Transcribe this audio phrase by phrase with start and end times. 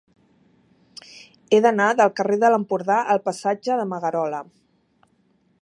[1.51, 4.45] He d'anar del carrer de l'Empordà al passatge de Magarola.